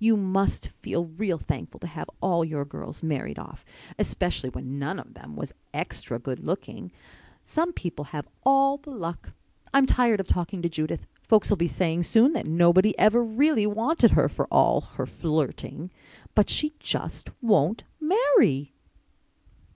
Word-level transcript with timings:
You 0.00 0.16
must 0.16 0.70
feel 0.82 1.04
real 1.04 1.38
thankful 1.38 1.78
to 1.78 1.86
have 1.86 2.10
all 2.20 2.44
your 2.44 2.64
girls 2.64 3.04
married 3.04 3.38
off—especially 3.38 4.50
when 4.50 4.76
none 4.76 4.98
of 4.98 5.14
them 5.14 5.36
was 5.36 5.52
extry 5.72 6.18
good 6.18 6.40
looking. 6.40 6.90
Some 7.44 7.72
people 7.72 8.06
have 8.06 8.26
all 8.42 8.78
the 8.78 8.90
luck. 8.90 9.34
I'm 9.72 9.86
tired 9.86 10.18
of 10.18 10.26
talking 10.26 10.62
to 10.62 10.68
Judith. 10.68 11.06
Folks'll 11.22 11.54
be 11.54 11.68
saying 11.68 12.02
soon 12.02 12.32
that 12.32 12.44
nobody 12.48 12.98
ever 12.98 13.22
really 13.22 13.68
wanted 13.68 14.10
her, 14.10 14.28
for 14.28 14.48
all 14.52 14.80
her 14.80 15.06
flirting. 15.06 15.92
But 16.34 16.50
she 16.50 16.72
just 16.80 17.30
won't 17.40 17.84
marry." 18.00 18.72